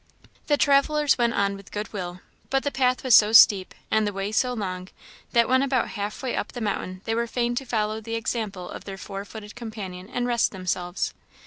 The 0.47 0.57
travellers 0.57 1.19
went 1.19 1.35
on 1.35 1.55
with 1.55 1.71
good 1.71 1.93
will; 1.93 2.21
but 2.49 2.63
the 2.63 2.71
path 2.71 3.03
was 3.03 3.13
so 3.13 3.33
steep, 3.33 3.75
and 3.91 4.07
the 4.07 4.11
way 4.11 4.31
so 4.31 4.51
long 4.51 4.87
that 5.33 5.47
when 5.47 5.61
about 5.61 5.89
half 5.89 6.23
way 6.23 6.35
up 6.35 6.53
the 6.53 6.59
mountain 6.59 7.01
they 7.05 7.13
were 7.13 7.27
fain 7.27 7.53
to 7.57 7.65
follow 7.65 8.01
the 8.01 8.15
example 8.15 8.67
of 8.67 8.85
their 8.85 8.97
four 8.97 9.25
footed 9.25 9.53
companion, 9.53 10.09
and 10.09 10.25
rest 10.25 10.51
themselves. 10.51 11.13